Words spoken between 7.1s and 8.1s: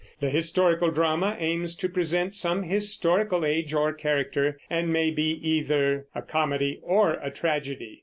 a tragedy.